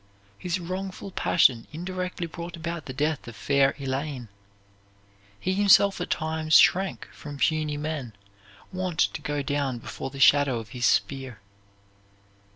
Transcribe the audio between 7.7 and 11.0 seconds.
men wont to go down before the shadow of his